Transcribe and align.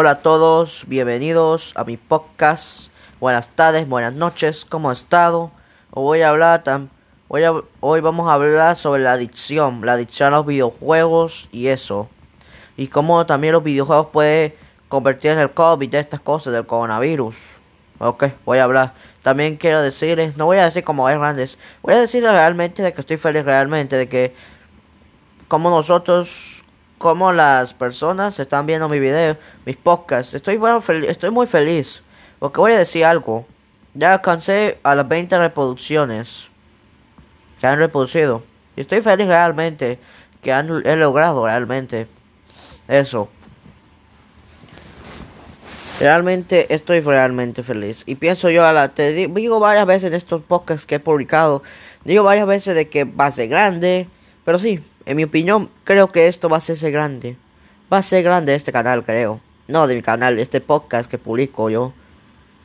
Hola 0.00 0.10
a 0.10 0.18
todos, 0.20 0.84
bienvenidos 0.86 1.72
a 1.74 1.82
mi 1.82 1.96
podcast. 1.96 2.88
Buenas 3.18 3.48
tardes, 3.48 3.88
buenas 3.88 4.12
noches, 4.12 4.64
¿cómo 4.64 4.90
han 4.90 4.96
estado? 4.96 5.50
Hoy 5.90 6.04
voy 6.04 6.20
a 6.20 6.28
hablar 6.28 6.62
hoy, 7.26 7.42
hoy 7.80 8.00
vamos 8.00 8.28
a 8.28 8.34
hablar 8.34 8.76
sobre 8.76 9.02
la 9.02 9.14
adicción, 9.14 9.84
la 9.84 9.94
adicción 9.94 10.32
a 10.32 10.36
los 10.36 10.46
videojuegos 10.46 11.48
y 11.50 11.66
eso. 11.66 12.08
Y 12.76 12.86
cómo 12.86 13.26
también 13.26 13.54
los 13.54 13.64
videojuegos 13.64 14.06
pueden 14.12 14.54
convertir 14.88 15.32
en 15.32 15.40
el 15.40 15.50
COVID, 15.50 15.90
de 15.90 15.98
estas 15.98 16.20
cosas 16.20 16.52
del 16.52 16.64
coronavirus. 16.64 17.34
Ok, 17.98 18.26
voy 18.44 18.58
a 18.58 18.64
hablar. 18.64 18.94
También 19.22 19.56
quiero 19.56 19.82
decirles, 19.82 20.36
no 20.36 20.46
voy 20.46 20.58
a 20.58 20.64
decir 20.66 20.84
como 20.84 21.06
grandes, 21.06 21.58
voy 21.82 21.94
a 21.94 21.98
decirles 21.98 22.30
realmente 22.30 22.84
de 22.84 22.92
que 22.92 23.00
estoy 23.00 23.16
feliz 23.16 23.44
realmente, 23.44 23.96
de 23.96 24.08
que 24.08 24.32
como 25.48 25.70
nosotros, 25.70 26.57
como 26.98 27.32
las 27.32 27.72
personas 27.72 28.38
están 28.38 28.66
viendo 28.66 28.88
mi 28.88 28.98
video, 28.98 29.36
mis 29.64 29.76
podcasts, 29.76 30.34
estoy, 30.34 30.56
bueno, 30.56 30.82
estoy 31.06 31.30
muy 31.30 31.46
feliz. 31.46 32.02
Porque 32.38 32.60
voy 32.60 32.72
a 32.72 32.78
decir 32.78 33.04
algo. 33.04 33.46
Ya 33.94 34.12
alcancé 34.12 34.78
a 34.82 34.94
las 34.94 35.08
20 35.08 35.38
reproducciones 35.38 36.48
que 37.60 37.66
han 37.66 37.78
reproducido. 37.78 38.42
Y 38.76 38.82
estoy 38.82 39.00
feliz 39.00 39.26
realmente 39.26 39.98
que 40.42 40.52
han, 40.52 40.86
he 40.86 40.96
logrado 40.96 41.46
realmente 41.46 42.06
eso. 42.86 43.28
Realmente 45.98 46.72
estoy 46.72 47.00
realmente 47.00 47.64
feliz. 47.64 48.04
Y 48.06 48.14
pienso 48.14 48.50
yo, 48.50 48.64
a 48.64 48.72
la, 48.72 48.94
te 48.94 49.12
digo 49.12 49.58
varias 49.58 49.86
veces 49.86 50.10
en 50.10 50.16
estos 50.16 50.42
podcasts 50.42 50.86
que 50.86 50.96
he 50.96 51.00
publicado, 51.00 51.64
digo 52.04 52.22
varias 52.22 52.46
veces 52.46 52.76
de 52.76 52.88
que 52.88 53.02
va 53.02 53.26
a 53.26 53.32
ser 53.32 53.48
grande. 53.48 54.08
Pero 54.44 54.58
sí, 54.60 54.80
en 55.08 55.16
mi 55.16 55.24
opinión, 55.24 55.70
creo 55.84 56.12
que 56.12 56.28
esto 56.28 56.50
va 56.50 56.58
a 56.58 56.60
ser 56.60 56.92
grande. 56.92 57.38
Va 57.90 57.96
a 57.96 58.02
ser 58.02 58.22
grande 58.22 58.54
este 58.54 58.72
canal, 58.72 59.02
creo. 59.04 59.40
No 59.66 59.86
de 59.86 59.94
mi 59.94 60.02
canal, 60.02 60.38
este 60.38 60.60
podcast 60.60 61.10
que 61.10 61.16
publico 61.16 61.70
yo. 61.70 61.94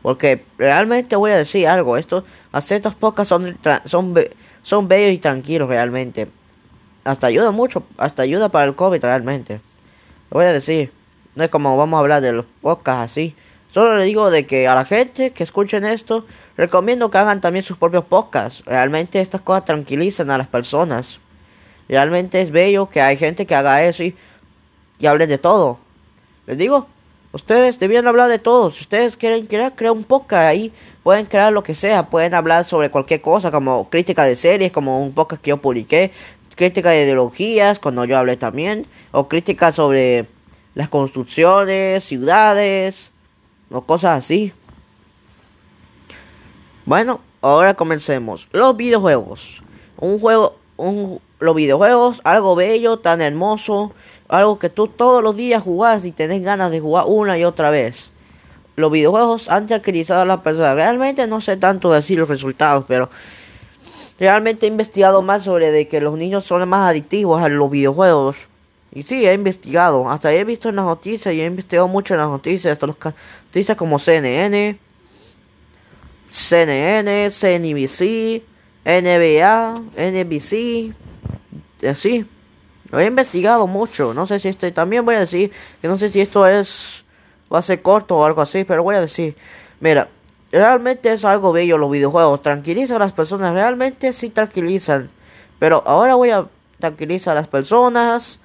Porque 0.02 0.44
realmente 0.58 1.16
voy 1.16 1.32
a 1.32 1.38
decir 1.38 1.70
algo. 1.70 1.96
Esto, 1.96 2.26
hacer 2.52 2.76
estos 2.76 2.96
podcasts 2.96 3.30
son, 3.30 3.58
son, 3.86 4.14
son 4.62 4.88
bellos 4.90 5.14
y 5.14 5.20
tranquilos 5.20 5.70
realmente. 5.70 6.28
Hasta 7.06 7.28
ayuda 7.28 7.52
mucho, 7.52 7.84
hasta 7.98 8.24
ayuda 8.24 8.50
para 8.50 8.66
el 8.66 8.76
COVID 8.76 9.02
realmente. 9.02 9.62
voy 10.30 10.44
a 10.44 10.52
decir. 10.52 10.92
No 11.36 11.46
es 11.46 11.50
como 11.50 11.78
vamos 11.78 11.98
a 11.98 12.02
hablar 12.02 12.22
de 12.22 12.34
los 12.34 12.46
podcasts 12.62 13.14
así. 13.14 13.36
Solo 13.72 13.96
le 13.96 14.04
digo 14.04 14.30
de 14.30 14.46
que 14.46 14.68
a 14.68 14.76
la 14.76 14.84
gente 14.84 15.32
que 15.32 15.44
escuchen 15.44 15.86
esto, 15.86 16.28
recomiendo 16.58 17.10
que 17.10 17.20
hagan 17.20 17.40
también 17.40 17.64
sus 17.64 17.78
propios 17.78 18.04
podcasts. 18.04 18.64
Realmente 18.66 19.22
estas 19.22 19.40
cosas 19.40 19.64
tranquilizan 19.64 20.30
a 20.30 20.38
las 20.38 20.48
personas. 20.48 21.22
Realmente 21.90 22.42
es 22.42 22.52
bello 22.52 22.90
que 22.90 23.02
hay 23.02 23.18
gente 23.18 23.46
que 23.46 23.56
haga 23.56 23.84
eso 23.84 24.04
y, 24.04 24.16
y 25.00 25.06
hablen 25.06 25.30
de 25.30 25.38
todo. 25.38 25.80
Les 26.46 26.58
digo, 26.58 26.88
ustedes 27.32 27.80
debían 27.80 28.08
hablar 28.08 28.30
de 28.30 28.40
todo. 28.40 28.72
Si 28.72 28.82
ustedes 28.82 29.18
quieren 29.18 29.46
crear, 29.46 29.76
crear 29.76 29.94
un 29.94 30.04
podcast 30.04 30.44
ahí, 30.44 30.74
pueden 31.04 31.26
crear 31.26 31.52
lo 31.52 31.64
que 31.64 31.76
sea. 31.76 32.10
Pueden 32.10 32.34
hablar 32.34 32.66
sobre 32.66 32.90
cualquier 32.90 33.22
cosa, 33.22 33.52
como 33.52 33.90
crítica 33.90 34.24
de 34.24 34.36
series, 34.36 34.72
como 34.72 35.02
un 35.02 35.14
podcast 35.14 35.42
que 35.42 35.50
yo 35.50 35.58
publiqué. 35.58 36.12
Crítica 36.56 36.92
de 36.92 37.04
ideologías, 37.04 37.80
cuando 37.80 38.06
yo 38.06 38.18
hablé 38.18 38.38
también. 38.38 38.88
O 39.12 39.28
crítica 39.28 39.72
sobre 39.72 40.28
las 40.76 40.90
construcciones, 40.90 42.04
ciudades 42.04 43.12
o 43.70 43.82
cosas 43.82 44.20
así. 44.20 44.54
Bueno, 46.86 47.22
ahora 47.42 47.74
comencemos. 47.74 48.48
Los 48.52 48.76
videojuegos. 48.76 49.64
Un 49.98 50.20
juego, 50.20 50.58
un, 50.78 51.20
los 51.44 51.56
videojuegos, 51.56 52.22
algo 52.24 52.56
bello, 52.56 52.98
tan 52.98 53.22
hermoso, 53.22 53.92
algo 54.30 54.60
que 54.60 54.70
tú 54.70 54.88
todos 54.88 55.22
los 55.22 55.36
días 55.36 55.62
jugás 55.62 56.06
y 56.06 56.12
tenés 56.12 56.42
ganas 56.42 56.72
de 56.72 56.80
jugar 56.80 57.06
una 57.08 57.38
y 57.38 57.44
otra 57.44 57.70
vez. 57.70 58.12
Los 58.76 58.92
videojuegos 58.92 59.50
han 59.50 59.68
tranquilizado 59.68 60.22
a 60.22 60.26
las 60.26 60.40
personas. 60.40 60.76
Realmente 60.76 61.28
no 61.28 61.42
sé 61.42 61.58
tanto 61.58 61.92
decir 61.92 62.18
los 62.18 62.30
resultados, 62.30 62.86
pero 62.88 63.10
realmente 64.20 64.66
he 64.66 64.70
investigado 64.70 65.22
más 65.22 65.44
sobre 65.44 65.72
de 65.72 65.88
que 65.88 66.02
los 66.02 66.18
niños 66.18 66.46
son 66.46 66.68
más 66.68 66.90
adictivos 66.90 67.42
a 67.42 67.50
los 67.50 67.70
videojuegos. 67.70 68.48
Y 68.92 69.04
sí, 69.04 69.26
he 69.26 69.34
investigado. 69.34 70.10
Hasta 70.10 70.34
he 70.34 70.44
visto 70.44 70.70
en 70.70 70.78
las 70.78 70.86
noticias 70.86 71.34
y 71.34 71.42
he 71.42 71.46
investigado 71.46 71.88
mucho 71.88 72.14
en 72.14 72.20
las 72.22 72.30
noticias. 72.30 72.74
Hasta 72.74 72.88
las 72.88 72.98
noticias 73.48 73.78
como 73.78 74.00
CNN, 74.00 74.78
CNN, 76.32 77.30
CNBC, 77.32 78.44
NBA, 78.86 79.82
NBC. 79.98 80.94
Así. 81.88 82.26
Lo 82.90 83.00
he 83.00 83.06
investigado 83.06 83.68
mucho. 83.68 84.14
No 84.14 84.26
sé 84.26 84.40
si 84.40 84.50
este. 84.50 84.72
También 84.72 85.06
voy 85.06 85.16
a 85.16 85.20
decir 85.22 85.52
que 85.82 85.88
no 85.88 85.98
sé 85.98 86.10
si 86.10 86.22
esto 86.22 86.48
es. 86.48 87.06
Va 87.54 87.60
a 87.60 87.62
ser 87.62 87.82
corto 87.82 88.18
o 88.18 88.26
algo 88.26 88.42
así. 88.42 88.64
Pero 88.64 88.84
voy 88.84 88.96
a 88.96 89.02
decir. 89.02 89.36
Mira. 89.80 90.10
Realmente 90.52 91.12
es 91.12 91.26
algo 91.26 91.52
bello 91.52 91.80
los 91.80 91.90
videojuegos. 91.90 92.44
Tranquilizan 92.44 92.98
a 92.98 93.00
las 93.00 93.14
personas. 93.14 93.54
Realmente 93.54 94.14
sí 94.14 94.30
tranquilizan. 94.30 95.10
Pero 95.58 95.84
ahora 95.86 96.14
voy 96.14 96.30
a 96.30 96.46
tranquilizar 96.80 97.36
a 97.36 97.42
las 97.42 97.48
personas 97.48 98.40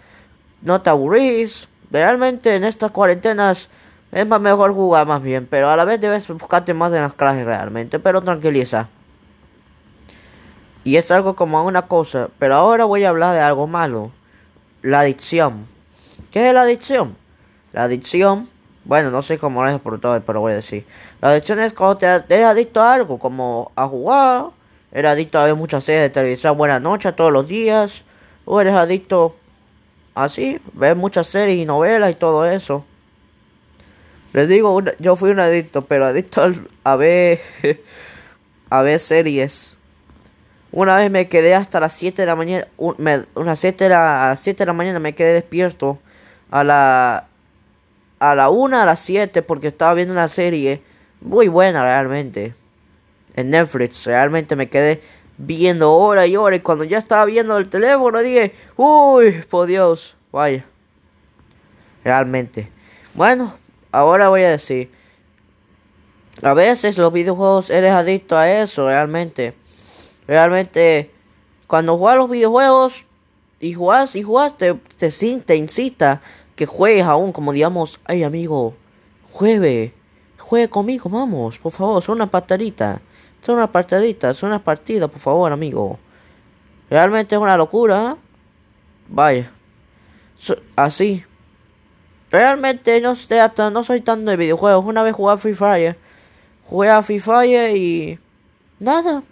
no 0.63 0.81
te 0.81 0.91
aburrís. 0.91 1.69
Realmente 1.91 2.55
en 2.55 2.65
estas 2.65 2.91
cuarentenas 2.91 3.69
es 4.13 4.27
más 4.27 4.41
mejor 4.41 4.73
jugar 4.75 5.07
más 5.07 5.23
bien, 5.23 5.47
pero 5.47 5.71
a 5.71 5.77
la 5.77 5.85
vez 5.85 6.01
debes 6.01 6.29
buscarte 6.29 6.75
más 6.75 6.93
en 6.93 7.03
las 7.03 7.15
clases 7.15 7.45
realmente, 7.45 7.99
pero 7.99 8.21
tranquiliza. 8.21 8.89
Y 10.85 10.97
es 10.97 11.11
algo 11.11 11.37
como 11.37 11.63
una 11.65 11.83
cosa, 11.83 12.29
pero 12.39 12.55
ahora 12.55 12.85
voy 12.85 13.05
a 13.05 13.11
hablar 13.11 13.35
de 13.35 13.41
algo 13.41 13.67
malo. 13.67 14.11
La 14.83 15.01
adicción. 15.01 15.67
¿Qué 16.31 16.49
es 16.49 16.55
la 16.55 16.63
adicción? 16.63 17.17
La 17.73 17.85
adicción, 17.85 18.49
bueno, 18.85 19.11
no 19.11 19.23
sé 19.23 19.39
cómo 19.39 19.67
es 19.67 19.79
por 19.81 20.01
todo, 20.01 20.21
pero 20.23 20.41
voy 20.41 20.53
a 20.53 20.57
decir. 20.57 20.87
La 21.21 21.31
adicción 21.31 21.59
es 21.59 21.73
cuando 21.73 21.99
te 21.99 22.07
eres 22.07 22.45
adicto 22.45 22.81
a 22.81 22.95
algo, 22.95 23.19
como 23.19 23.73
a 23.77 23.87
jugar, 23.87 24.47
eres 24.93 25.11
adicto 25.11 25.39
a 25.39 25.45
ver 25.45 25.55
muchas 25.55 25.85
series 25.85 26.03
de 26.03 26.11
televisión 26.11 26.57
buena 26.57 26.81
noche 26.81 27.13
todos 27.13 27.33
los 27.33 27.47
días, 27.47 28.05
o 28.45 28.61
eres 28.61 28.75
adicto 28.75 29.37
así, 30.15 30.61
ver 30.73 30.97
muchas 30.97 31.27
series 31.27 31.59
y 31.59 31.67
novelas 31.67 32.11
y 32.11 32.15
todo 32.15 32.47
eso. 32.47 32.85
Les 34.33 34.49
digo, 34.49 34.83
yo 34.99 35.17
fui 35.17 35.31
un 35.31 35.41
adicto, 35.41 35.83
pero 35.87 36.07
adicto 36.07 36.51
a 36.85 36.97
ver, 36.97 37.41
a 38.71 38.83
ver 38.83 39.01
series. 39.01 39.78
Una 40.71 40.97
vez 40.97 41.11
me 41.11 41.29
quedé 41.29 41.55
hasta 41.55 41.81
las 41.81 41.95
7 41.95 42.23
de 42.23 42.27
la 42.27 42.37
mañana, 42.37 42.67
7 43.55 43.85
de 43.85 43.91
la, 43.91 44.31
a 44.31 44.37
7 44.37 44.59
de 44.59 44.67
la 44.67 44.73
mañana 44.75 44.99
me 44.99 45.15
quedé 45.15 45.33
despierto 45.33 45.99
a 46.51 46.65
la 46.65 47.29
a 48.19 48.35
la 48.35 48.51
1 48.51 48.81
a 48.81 48.85
las 48.85 49.01
7 49.01 49.43
porque 49.43 49.69
estaba 49.69 49.95
viendo 49.95 50.13
una 50.13 50.29
serie 50.29 50.83
muy 51.21 51.49
buena 51.49 51.83
realmente 51.83 52.55
en 53.35 53.51
Netflix. 53.51 54.07
Realmente 54.07 54.57
me 54.57 54.69
quedé 54.69 55.01
viendo 55.37 55.95
hora 55.95 56.27
y 56.27 56.37
hora. 56.37 56.57
Y 56.57 56.61
cuando 56.61 56.85
ya 56.85 56.99
estaba 56.99 57.25
viendo 57.25 57.57
el 57.57 57.71
teléfono, 57.71 58.21
dije, 58.21 58.55
uy, 58.77 59.43
por 59.49 59.67
Dios, 59.67 60.17
vaya. 60.33 60.65
Realmente. 62.05 62.69
Bueno, 63.15 63.55
ahora 63.93 64.29
voy 64.29 64.43
a 64.43 64.51
decir. 64.51 64.91
A 66.43 66.55
veces 66.55 66.99
los 66.99 67.13
videojuegos 67.13 67.71
eres 67.71 67.91
adicto 67.91 68.37
a 68.37 68.51
eso, 68.51 68.87
realmente. 68.87 69.55
Realmente, 70.29 71.11
cuando 71.67 71.99
juegas 71.99 72.19
los 72.19 72.31
videojuegos 72.31 73.05
y 73.59 73.73
juegas 73.73 74.15
y 74.15 74.23
juegas, 74.23 74.57
te, 74.57 74.75
te, 74.75 75.57
incita 75.57 76.23
que 76.55 76.67
juegues 76.67 77.05
aún, 77.05 77.33
como 77.33 77.53
digamos, 77.53 77.99
ay 78.05 78.23
amigo, 78.23 78.75
juegue, 79.33 79.93
juegue 80.39 80.69
conmigo, 80.69 81.11
vamos, 81.11 81.59
por 81.59 81.73
favor, 81.73 82.01
son 82.01 82.17
una 82.17 82.31
patadita. 82.31 83.01
Son 83.41 83.57
una 83.57 83.71
partidita, 83.71 84.35
son 84.35 84.51
una 84.51 84.59
partida, 84.63 85.09
por 85.09 85.21
favor, 85.21 85.53
amigo. 85.53 85.99
Realmente 86.91 87.35
es 87.35 87.41
una 87.41 87.57
locura. 87.57 88.17
¿eh? 88.17 88.21
Vaya. 89.09 89.51
así. 90.77 91.25
Realmente 92.31 93.01
no, 93.01 93.13
hasta, 93.13 93.71
no 93.71 93.85
soy 93.85 94.01
tanto 94.01 94.31
de 94.31 94.37
videojuegos. 94.37 94.85
Una 94.85 95.03
vez 95.03 95.15
jugué 95.15 95.33
a 95.33 95.39
Free 95.39 95.55
Fire. 95.55 95.97
Jugué 96.65 96.91
a 96.91 97.03
Free 97.03 97.21
Fire 97.21 97.77
y... 97.77 98.19
Nada. 98.79 99.23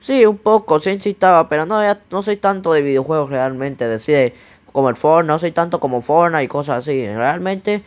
Sí, 0.00 0.24
un 0.24 0.38
poco, 0.38 0.80
se 0.80 0.92
incitaba, 0.92 1.48
pero 1.48 1.66
no, 1.66 1.80
no 2.10 2.22
soy 2.22 2.36
tanto 2.36 2.72
de 2.72 2.82
videojuegos 2.82 3.30
realmente. 3.30 3.88
Decide 3.88 4.34
como 4.72 4.88
el 4.88 4.96
Fortnite, 4.96 5.32
no 5.32 5.38
soy 5.38 5.52
tanto 5.52 5.80
como 5.80 6.02
Fortnite 6.02 6.44
y 6.44 6.48
cosas 6.48 6.78
así. 6.78 7.06
Realmente 7.06 7.82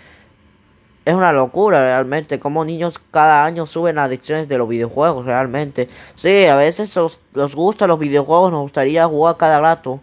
es 1.04 1.16
una 1.16 1.32
locura 1.32 1.80
realmente 1.80 2.40
como 2.40 2.64
niños 2.64 3.00
cada 3.12 3.44
año 3.44 3.66
suben 3.66 3.98
adicciones 3.98 4.48
de 4.48 4.58
los 4.58 4.68
videojuegos 4.68 5.26
realmente. 5.26 5.90
Sí, 6.16 6.46
a 6.46 6.56
veces 6.56 6.96
los, 6.96 7.20
nos 7.34 7.56
gustan 7.56 7.90
los 7.90 8.00
videojuegos, 8.00 8.52
nos 8.52 8.62
gustaría 8.62 9.06
jugar 9.08 9.38
cada 9.38 9.60
rato. 9.60 10.00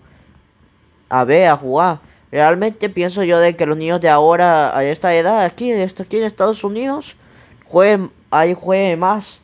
A 1.08 1.24
ver, 1.24 1.48
a 1.48 1.56
jugar. 1.56 2.00
Realmente 2.30 2.90
pienso 2.90 3.22
yo 3.22 3.38
de 3.38 3.56
que 3.56 3.64
los 3.64 3.76
niños 3.76 4.00
de 4.00 4.10
ahora, 4.10 4.76
a 4.76 4.84
esta 4.84 5.14
edad, 5.14 5.44
aquí, 5.44 5.72
aquí 5.72 6.18
en 6.18 6.24
Estados 6.24 6.62
Unidos, 6.64 7.16
jueguen, 7.64 8.10
ahí 8.30 8.54
jueguen 8.54 8.98
más 8.98 9.40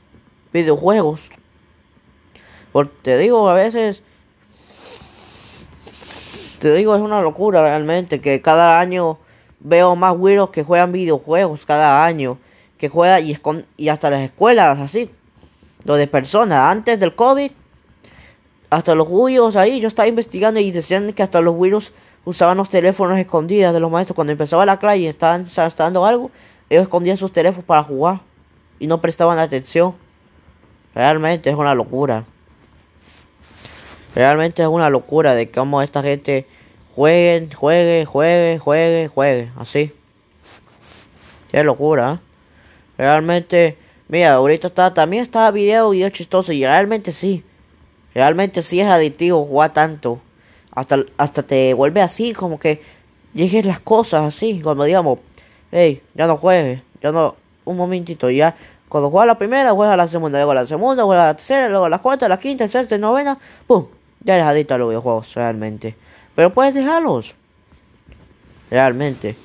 videojuegos. 0.52 1.30
Porque 2.74 2.92
te 3.02 3.18
digo, 3.18 3.48
a 3.48 3.54
veces, 3.54 4.02
te 6.58 6.74
digo, 6.74 6.96
es 6.96 7.02
una 7.02 7.22
locura 7.22 7.62
realmente 7.62 8.20
que 8.20 8.40
cada 8.40 8.80
año 8.80 9.16
veo 9.60 9.94
más 9.94 10.20
virus 10.20 10.50
que 10.50 10.64
juegan 10.64 10.90
videojuegos 10.90 11.64
cada 11.66 12.04
año, 12.04 12.36
que 12.76 12.88
juegan 12.88 13.24
y, 13.28 13.38
y 13.76 13.88
hasta 13.90 14.10
las 14.10 14.22
escuelas 14.22 14.80
así, 14.80 15.08
lo 15.84 15.94
de 15.94 16.08
personas, 16.08 16.68
antes 16.68 16.98
del 16.98 17.14
COVID, 17.14 17.52
hasta 18.70 18.96
los 18.96 19.08
virus 19.08 19.54
ahí, 19.54 19.78
yo 19.78 19.86
estaba 19.86 20.08
investigando 20.08 20.58
y 20.58 20.72
decían 20.72 21.12
que 21.12 21.22
hasta 21.22 21.40
los 21.40 21.56
virus 21.56 21.92
usaban 22.24 22.56
los 22.56 22.70
teléfonos 22.70 23.20
escondidos 23.20 23.72
de 23.72 23.78
los 23.78 23.88
maestros 23.88 24.16
cuando 24.16 24.32
empezaba 24.32 24.66
la 24.66 24.80
clase 24.80 24.98
y 24.98 25.06
estaban 25.06 25.46
dando 25.76 26.04
algo, 26.04 26.32
ellos 26.68 26.82
escondían 26.82 27.18
sus 27.18 27.30
teléfonos 27.30 27.66
para 27.66 27.84
jugar 27.84 28.22
y 28.80 28.88
no 28.88 29.00
prestaban 29.00 29.38
atención. 29.38 29.94
Realmente 30.92 31.50
es 31.50 31.54
una 31.54 31.72
locura. 31.72 32.24
Realmente 34.14 34.62
es 34.62 34.68
una 34.68 34.90
locura 34.90 35.34
de 35.34 35.50
cómo 35.50 35.82
esta 35.82 36.02
gente 36.02 36.46
juegue, 36.94 37.52
juegue, 37.52 38.04
juegue, 38.04 38.58
juegue, 38.58 39.08
juegue, 39.08 39.50
así. 39.56 39.92
Qué 41.50 41.64
locura. 41.64 42.14
¿eh? 42.14 42.18
Realmente, 42.98 43.76
mira, 44.06 44.34
ahorita 44.34 44.68
está, 44.68 44.94
también 44.94 45.24
está 45.24 45.50
video, 45.50 45.90
video 45.90 46.08
chistoso 46.10 46.52
y 46.52 46.64
realmente 46.64 47.10
sí. 47.10 47.42
Realmente 48.14 48.62
sí 48.62 48.80
es 48.80 48.86
adictivo 48.86 49.44
jugar 49.44 49.72
tanto. 49.72 50.20
Hasta, 50.70 51.04
hasta 51.16 51.42
te 51.42 51.74
vuelve 51.74 52.00
así, 52.00 52.32
como 52.32 52.58
que 52.58 52.80
llegues 53.32 53.66
las 53.66 53.80
cosas 53.80 54.24
así, 54.24 54.60
como 54.60 54.84
digamos, 54.84 55.18
hey, 55.72 56.02
ya 56.14 56.28
no 56.28 56.36
juegues, 56.36 56.82
ya 57.02 57.10
no, 57.10 57.34
un 57.64 57.76
momentito, 57.76 58.30
ya 58.30 58.54
cuando 58.88 59.10
juega 59.10 59.26
la 59.26 59.38
primera, 59.38 59.72
juega 59.72 59.96
la 59.96 60.06
segunda, 60.06 60.38
luego 60.38 60.54
la 60.54 60.66
segunda, 60.66 61.02
juega 61.02 61.26
la 61.26 61.34
tercera, 61.34 61.68
luego 61.68 61.88
la 61.88 61.98
cuarta, 61.98 62.28
la 62.28 62.38
quinta, 62.38 62.68
sexta, 62.68 62.96
novena, 62.98 63.38
¡pum! 63.66 63.86
Ya 64.24 64.36
eres 64.36 64.68
los 64.70 64.88
videojuegos, 64.88 65.34
realmente. 65.34 65.94
Pero 66.34 66.52
puedes 66.52 66.74
dejarlos. 66.74 67.34
Realmente. 68.70 69.36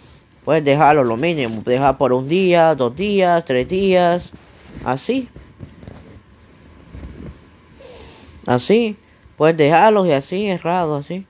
Puedes 0.46 0.64
dejarlos 0.64 1.06
lo 1.06 1.18
mínimo. 1.18 1.62
Dejar 1.64 1.98
por 1.98 2.14
un 2.14 2.28
día, 2.28 2.74
dos 2.76 2.96
días, 2.96 3.44
tres 3.46 3.68
días. 3.68 4.32
Así. 4.86 5.28
Así. 8.48 8.98
Puedes 9.36 9.58
dejarlos 9.58 10.08
y 10.08 10.12
así, 10.12 10.48
errado, 10.48 10.96
así. 10.96 11.26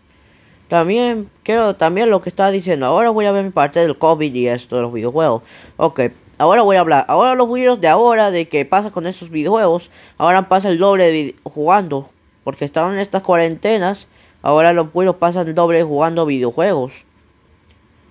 También, 0.68 1.30
quiero, 1.44 1.76
también 1.76 2.12
lo 2.12 2.22
que 2.22 2.30
estaba 2.30 2.52
diciendo. 2.52 2.86
Ahora 2.86 3.10
voy 3.10 3.26
a 3.26 3.32
ver 3.32 3.44
mi 3.44 3.50
parte 3.50 3.80
del 3.80 3.98
COVID 3.98 4.34
y 4.34 4.48
esto 4.48 4.76
de 4.76 4.84
los 4.84 4.94
videojuegos. 4.94 5.42
Ok, 5.78 6.02
ahora 6.38 6.62
voy 6.62 6.76
a 6.76 6.82
hablar. 6.82 7.06
Ahora 7.08 7.34
los 7.34 7.52
videos 7.52 7.82
de 7.82 7.88
ahora, 7.88 8.30
de 8.30 8.48
qué 8.48 8.66
pasa 8.66 8.92
con 8.92 9.08
esos 9.08 9.32
videojuegos. 9.32 9.90
Ahora 10.18 10.48
pasa 10.48 10.70
el 10.70 10.78
doble 10.78 11.12
de 11.12 11.36
jugando. 11.44 12.10
Porque 12.50 12.66
estaban 12.66 12.94
en 12.94 13.00
estas 13.00 13.22
cuarentenas. 13.22 14.08
Ahora 14.42 14.74
los 14.74 14.90
pueblos 14.90 15.18
pasan 15.18 15.54
doble 15.54 15.84
jugando 15.84 16.26
videojuegos. 16.26 17.06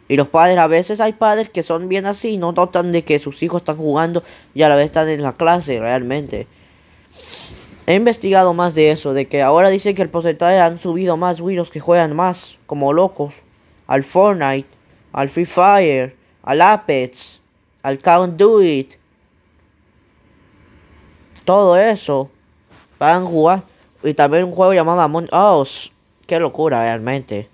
Y 0.06 0.14
los 0.14 0.28
padres, 0.28 0.58
a 0.58 0.68
veces 0.68 1.00
hay 1.00 1.14
padres 1.14 1.48
que 1.48 1.64
son 1.64 1.88
bien 1.88 2.06
así, 2.06 2.36
no 2.36 2.52
notan 2.52 2.92
de 2.92 3.02
que 3.02 3.18
sus 3.18 3.42
hijos 3.42 3.62
están 3.62 3.78
jugando 3.78 4.22
y 4.54 4.62
a 4.62 4.68
la 4.68 4.76
vez 4.76 4.84
están 4.84 5.08
en 5.08 5.22
la 5.22 5.32
clase 5.32 5.80
realmente. 5.80 6.46
He 7.88 7.96
investigado 7.96 8.54
más 8.54 8.76
de 8.76 8.92
eso, 8.92 9.12
de 9.12 9.26
que 9.26 9.42
ahora 9.42 9.70
dicen 9.70 9.96
que 9.96 10.02
el 10.02 10.08
porcentaje 10.08 10.60
han 10.60 10.80
subido 10.80 11.16
más 11.16 11.44
virus 11.44 11.72
que 11.72 11.80
juegan 11.80 12.14
más, 12.14 12.58
como 12.66 12.92
locos, 12.92 13.34
al 13.88 14.04
Fortnite, 14.04 14.68
al 15.12 15.30
Free 15.30 15.46
Fire, 15.46 16.14
al 16.44 16.60
Apex, 16.60 17.40
al 17.82 17.98
Count 17.98 18.36
Do 18.36 18.62
It. 18.62 18.92
Todo 21.44 21.76
eso 21.76 22.30
van 23.00 23.24
a 23.24 23.26
jugar. 23.26 23.77
Y 24.02 24.14
también 24.14 24.44
un 24.44 24.52
juego 24.52 24.72
llamado 24.72 25.00
Among 25.00 25.28
Us. 25.32 25.92
Qué 26.26 26.38
locura 26.38 26.82
realmente. 26.82 27.48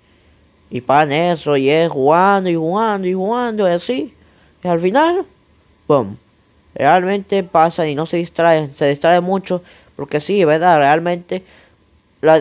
Y 0.69 0.81
pagan 0.81 1.11
eso 1.11 1.55
y 1.57 1.69
es 1.69 1.89
jugando 1.89 2.49
y 2.49 2.55
jugando 2.55 3.07
y 3.07 3.13
jugando 3.13 3.67
y 3.67 3.71
así. 3.71 4.13
Y 4.63 4.67
al 4.67 4.79
final, 4.79 5.25
¡pum! 5.87 6.17
Realmente 6.73 7.43
pasan 7.43 7.89
y 7.89 7.95
no 7.95 8.05
se 8.05 8.17
distraen. 8.17 8.75
Se 8.75 8.87
distraen 8.87 9.23
mucho 9.23 9.61
porque 9.95 10.19
sí, 10.19 10.43
verdad, 10.43 10.77
realmente 10.77 11.43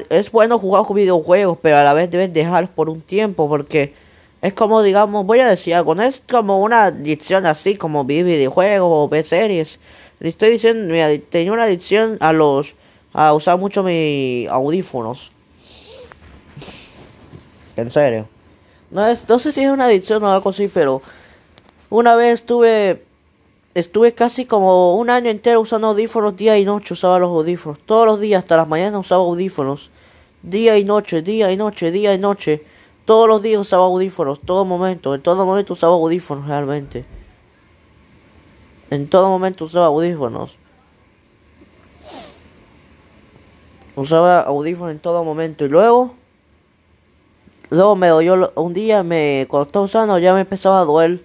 es 0.08 0.30
bueno 0.30 0.58
jugar 0.58 0.84
videojuegos, 0.92 1.58
pero 1.60 1.76
a 1.76 1.84
la 1.84 1.92
vez 1.92 2.10
debes 2.10 2.32
dejarlos 2.32 2.70
por 2.70 2.88
un 2.88 3.00
tiempo 3.00 3.48
porque 3.48 3.92
es 4.40 4.54
como, 4.54 4.82
digamos, 4.82 5.24
voy 5.26 5.40
a 5.40 5.48
decir 5.48 5.74
algo, 5.74 5.94
no 5.94 6.02
es 6.02 6.22
como 6.28 6.60
una 6.60 6.84
adicción 6.84 7.46
así 7.46 7.76
como 7.76 8.04
ver 8.04 8.24
videojuegos 8.24 8.88
o 8.90 9.08
ver 9.08 9.24
series. 9.24 9.78
Le 10.20 10.28
estoy 10.28 10.50
diciendo, 10.50 10.92
mira, 10.92 11.08
tenía 11.30 11.52
una 11.52 11.64
adicción 11.64 12.18
a 12.20 12.32
los, 12.32 12.74
a 13.14 13.32
usar 13.32 13.58
mucho 13.58 13.82
mis 13.82 14.48
audífonos. 14.48 15.30
En 17.76 17.90
serio. 17.90 18.28
No, 18.90 19.06
es, 19.06 19.26
no 19.28 19.38
sé 19.38 19.52
si 19.52 19.62
es 19.62 19.70
una 19.70 19.86
adicción 19.86 20.22
o 20.24 20.30
algo 20.30 20.50
así, 20.50 20.68
pero 20.68 21.00
una 21.88 22.16
vez 22.16 22.34
estuve 22.34 23.02
estuve 23.74 24.12
casi 24.12 24.46
como 24.46 24.94
un 24.94 25.10
año 25.10 25.30
entero 25.30 25.60
usando 25.60 25.88
audífonos 25.88 26.36
día 26.36 26.58
y 26.58 26.64
noche, 26.64 26.94
usaba 26.94 27.18
los 27.18 27.30
audífonos. 27.30 27.78
Todos 27.80 28.06
los 28.06 28.20
días, 28.20 28.40
hasta 28.40 28.56
las 28.56 28.68
mañanas 28.68 29.00
usaba 29.00 29.22
audífonos. 29.22 29.90
Día 30.42 30.76
y 30.78 30.84
noche, 30.84 31.22
día 31.22 31.50
y 31.50 31.56
noche, 31.56 31.90
día 31.90 32.14
y 32.14 32.18
noche. 32.18 32.64
Todos 33.04 33.28
los 33.28 33.42
días 33.42 33.60
usaba 33.60 33.84
audífonos, 33.84 34.40
todo 34.40 34.64
momento, 34.64 35.14
en 35.14 35.22
todo 35.22 35.44
momento 35.44 35.74
usaba 35.74 35.94
audífonos 35.94 36.46
realmente. 36.46 37.04
En 38.90 39.08
todo 39.08 39.28
momento 39.28 39.64
usaba 39.64 39.86
audífonos. 39.86 40.58
Usaba 43.96 44.40
audífonos 44.40 44.92
en 44.92 44.98
todo 44.98 45.24
momento 45.24 45.64
y 45.64 45.68
luego 45.68 46.14
luego 47.70 47.96
me 47.96 48.08
dolió 48.08 48.52
un 48.56 48.72
día 48.72 49.02
me 49.02 49.46
cuando 49.48 49.66
estaba 49.66 49.84
usando 49.84 50.18
ya 50.18 50.34
me 50.34 50.40
empezaba 50.40 50.80
a 50.80 50.84
doler 50.84 51.24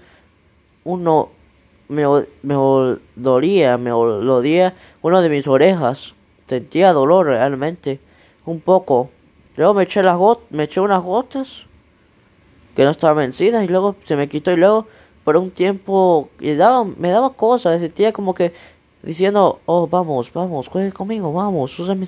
uno 0.83 1.29
me, 1.89 2.03
me 2.43 2.53
dolía, 3.15 3.77
me 3.77 3.89
dolía 3.89 4.75
una 5.01 5.21
de 5.21 5.29
mis 5.29 5.47
orejas. 5.47 6.15
Sentía 6.45 6.93
dolor 6.93 7.27
realmente, 7.27 7.99
un 8.45 8.61
poco. 8.61 9.09
Luego 9.57 9.73
me 9.73 9.83
eché 9.83 10.01
las 10.01 10.17
gotas, 10.17 10.45
me 10.51 10.63
eché 10.63 10.79
unas 10.79 11.03
gotas 11.03 11.65
que 12.75 12.83
no 12.83 12.91
estaban 12.91 13.17
vencidas 13.17 13.63
y 13.65 13.67
luego 13.67 13.95
se 14.05 14.15
me 14.15 14.29
quitó 14.29 14.51
y 14.51 14.57
luego 14.57 14.87
por 15.23 15.35
un 15.35 15.51
tiempo 15.51 16.29
me 16.39 16.55
daba, 16.55 16.85
me 16.85 17.09
daba 17.09 17.31
cosas, 17.33 17.79
sentía 17.81 18.13
como 18.13 18.33
que 18.33 18.53
diciendo, 19.03 19.59
oh 19.65 19.87
vamos, 19.87 20.31
vamos, 20.31 20.67
juegue 20.69 20.91
conmigo, 20.91 21.33
vamos, 21.33 21.77
úsame, 21.77 22.07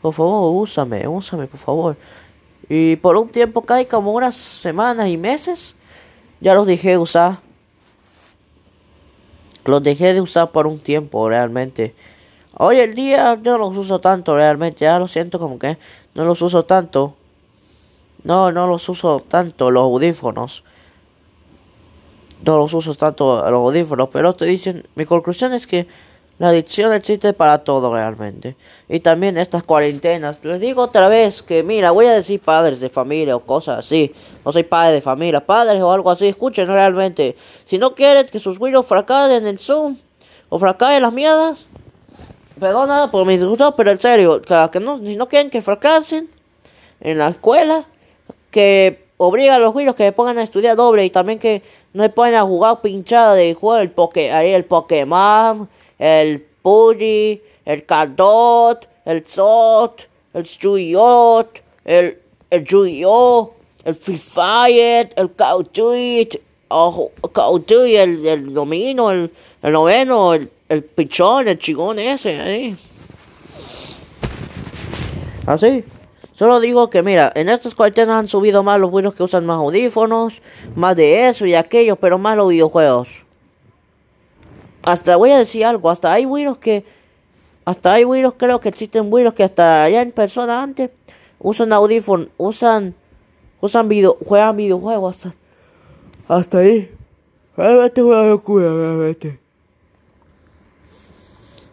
por 0.00 0.14
favor, 0.14 0.62
úsame, 0.62 1.06
úsame, 1.08 1.46
por 1.46 1.60
favor. 1.60 1.96
Y 2.68 2.96
por 2.96 3.16
un 3.16 3.28
tiempo, 3.28 3.62
cae 3.62 3.86
como 3.86 4.12
unas 4.12 4.34
semanas 4.34 5.08
y 5.08 5.16
meses, 5.16 5.74
ya 6.40 6.54
los 6.54 6.66
dejé 6.66 6.98
usar. 6.98 7.38
Los 9.64 9.82
dejé 9.82 10.14
de 10.14 10.20
usar 10.20 10.50
por 10.50 10.66
un 10.66 10.78
tiempo 10.78 11.28
realmente. 11.28 11.94
Hoy 12.56 12.78
el 12.78 12.94
día 12.94 13.38
yo 13.42 13.52
no 13.52 13.68
los 13.68 13.76
uso 13.76 14.00
tanto 14.00 14.34
realmente. 14.34 14.80
Ya 14.80 14.98
lo 14.98 15.08
siento 15.08 15.38
como 15.38 15.58
que 15.58 15.78
no 16.14 16.24
los 16.24 16.40
uso 16.42 16.64
tanto. 16.64 17.14
No, 18.24 18.50
no 18.50 18.66
los 18.66 18.88
uso 18.88 19.22
tanto 19.28 19.70
los 19.70 19.82
audífonos. 19.82 20.64
No 22.44 22.58
los 22.58 22.72
uso 22.72 22.94
tanto 22.94 23.42
los 23.50 23.60
audífonos. 23.60 24.08
Pero 24.12 24.30
estoy 24.30 24.48
diciendo, 24.50 24.88
mi 24.94 25.04
conclusión 25.04 25.52
es 25.52 25.66
que 25.66 25.86
la 26.38 26.48
adicción 26.48 26.92
existe 26.92 27.32
para 27.32 27.58
todo 27.58 27.92
realmente. 27.92 28.56
Y 28.88 29.00
también 29.00 29.36
estas 29.38 29.64
cuarentenas. 29.64 30.38
Les 30.44 30.60
digo 30.60 30.82
otra 30.82 31.08
vez 31.08 31.42
que, 31.42 31.64
mira, 31.64 31.90
voy 31.90 32.06
a 32.06 32.12
decir 32.12 32.40
padres 32.40 32.78
de 32.78 32.88
familia 32.88 33.34
o 33.34 33.40
cosas 33.40 33.80
así. 33.80 34.14
No 34.44 34.52
soy 34.52 34.62
padre 34.62 34.94
de 34.94 35.00
familia, 35.00 35.44
padres 35.44 35.82
o 35.82 35.90
algo 35.90 36.10
así. 36.12 36.28
Escuchen 36.28 36.68
realmente. 36.68 37.36
Si 37.64 37.76
no 37.76 37.94
quieren 37.94 38.26
que 38.26 38.38
sus 38.38 38.56
hijos 38.60 38.86
fracasen 38.86 39.48
en 39.48 39.58
Zoom 39.58 39.96
o 40.48 40.58
fracasen 40.60 41.02
las 41.02 41.12
mierdas. 41.12 41.66
Perdona 42.60 43.10
por 43.10 43.26
mi 43.26 43.36
disgusto, 43.36 43.74
pero 43.74 43.90
en 43.90 44.00
serio. 44.00 44.40
Que 44.40 44.80
no, 44.80 44.98
si 44.98 45.16
no 45.16 45.28
quieren 45.28 45.50
que 45.50 45.60
fracasen 45.60 46.30
en 47.00 47.18
la 47.18 47.28
escuela, 47.28 47.84
que 48.52 49.06
obliga 49.16 49.56
a 49.56 49.58
los 49.58 49.74
hijos 49.80 49.96
que 49.96 50.04
se 50.04 50.12
pongan 50.12 50.38
a 50.38 50.44
estudiar 50.44 50.76
doble 50.76 51.04
y 51.04 51.10
también 51.10 51.40
que 51.40 51.62
no 51.92 52.04
se 52.04 52.10
pongan 52.10 52.36
a 52.36 52.42
jugar 52.42 52.80
pinchada 52.80 53.34
de 53.34 53.54
jugar 53.54 53.82
el 53.82 54.64
Pokémon 54.64 55.68
el 55.98 56.46
Pudgy, 56.62 57.40
el 57.64 57.84
Cadot, 57.84 58.88
el 59.04 59.24
Zot, 59.26 60.08
el 60.34 60.46
Stuyot, 60.46 61.62
el, 61.84 62.18
el 62.50 62.66
Juyo, 62.68 63.52
el 63.84 63.94
Fire, 63.94 65.10
el 65.16 65.34
Cautuit, 65.34 66.34
el, 66.70 68.26
el 68.26 68.54
Domino, 68.54 69.10
el, 69.10 69.32
el 69.62 69.72
Noveno, 69.72 70.34
el, 70.34 70.50
el 70.68 70.84
Pichón, 70.84 71.48
el 71.48 71.58
Chigón 71.58 71.98
ese, 71.98 72.40
ahí. 72.40 72.76
Así. 75.46 75.84
Solo 76.34 76.60
digo 76.60 76.88
que 76.88 77.02
mira, 77.02 77.32
en 77.34 77.48
estas 77.48 77.74
cuarentenas 77.74 78.16
han 78.16 78.28
subido 78.28 78.62
más 78.62 78.78
los 78.78 78.90
buenos 78.92 79.14
que 79.14 79.24
usan 79.24 79.44
más 79.44 79.56
audífonos, 79.56 80.34
más 80.76 80.94
de 80.94 81.28
eso 81.28 81.46
y 81.46 81.54
aquello, 81.54 81.96
pero 81.96 82.18
más 82.18 82.36
los 82.36 82.50
videojuegos 82.50 83.08
hasta 84.82 85.16
voy 85.16 85.30
a 85.30 85.38
decir 85.38 85.64
algo, 85.64 85.90
hasta 85.90 86.12
hay 86.12 86.26
virus 86.26 86.58
que, 86.58 86.84
hasta 87.64 87.92
hay 87.92 88.04
virus, 88.04 88.34
creo 88.36 88.60
que 88.60 88.68
existen 88.68 89.10
virus 89.10 89.34
que 89.34 89.44
hasta 89.44 89.84
allá 89.84 90.02
en 90.02 90.12
persona 90.12 90.62
antes 90.62 90.90
usan 91.38 91.72
audífonos, 91.72 92.28
usan, 92.36 92.94
usan 93.60 93.88
video, 93.88 94.16
juegan 94.24 94.56
videojuegos 94.56 95.16
hasta, 95.16 95.34
hasta 96.28 96.58
ahí. 96.58 96.90
Realmente 97.56 98.00
es 98.00 98.06
una 98.06 98.22
locura, 98.22 98.68
realmente. 98.72 99.38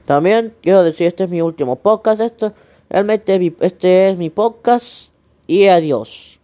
También 0.05 0.53
quiero 0.61 0.83
decir, 0.83 1.07
este 1.07 1.23
es 1.23 1.29
mi 1.29 1.41
último 1.41 1.75
podcast, 1.75 2.21
esto, 2.21 2.53
realmente 2.89 3.53
este 3.61 4.09
es 4.09 4.17
mi 4.17 4.29
podcast 4.29 5.09
y 5.47 5.67
adiós. 5.67 6.33